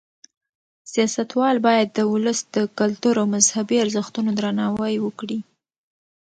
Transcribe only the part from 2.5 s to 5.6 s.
د کلتور او مذهبي ارزښتونو درناوی وکړي.